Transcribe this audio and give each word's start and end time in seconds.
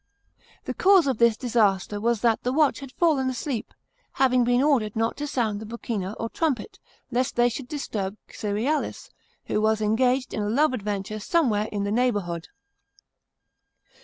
The 0.65 0.73
cause 0.73 1.05
of 1.05 1.19
this 1.19 1.37
disaster 1.37 2.01
was 2.01 2.21
that 2.21 2.41
the 2.41 2.51
watch 2.51 2.79
had 2.79 2.91
fallen 2.93 3.29
asleep, 3.29 3.71
having 4.13 4.43
been 4.43 4.63
ordered 4.63 4.95
not 4.95 5.15
to 5.17 5.27
sound 5.27 5.59
the 5.59 5.65
bucina 5.67 6.13
or 6.19 6.27
trumpet, 6.27 6.79
lest 7.11 7.35
they 7.35 7.49
should 7.49 7.67
disturb 7.67 8.17
Cerealis, 8.27 9.11
who 9.45 9.61
was 9.61 9.79
engaged 9.79 10.33
in 10.33 10.41
a 10.41 10.49
love 10.49 10.73
adventure 10.73 11.19
somewhere 11.19 11.69
in 11.71 11.83
the 11.83 11.91
neighbourhood. 11.91 12.47